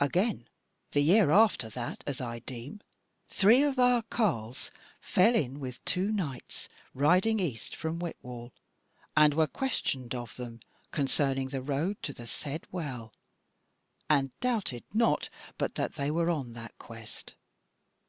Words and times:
Again 0.00 0.48
the 0.90 1.02
year 1.02 1.30
after 1.30 1.68
that, 1.68 2.02
as 2.04 2.20
I 2.20 2.40
deem, 2.40 2.80
three 3.28 3.62
of 3.62 3.78
our 3.78 4.02
carles 4.02 4.72
fell 5.00 5.36
in 5.36 5.60
with 5.60 5.84
two 5.84 6.10
knights 6.10 6.68
riding 6.94 7.38
east 7.38 7.76
from 7.76 8.00
Whitwall, 8.00 8.52
and 9.16 9.34
were 9.34 9.46
questioned 9.46 10.16
of 10.16 10.34
them 10.34 10.58
concerning 10.90 11.50
the 11.50 11.62
road 11.62 12.02
to 12.02 12.12
the 12.12 12.26
said 12.26 12.66
Well, 12.72 13.14
and 14.10 14.32
doubted 14.40 14.82
not 14.92 15.30
but 15.58 15.76
that 15.76 15.94
they 15.94 16.10
were 16.10 16.28
on 16.28 16.54
that 16.54 16.76
quest. 16.78 17.36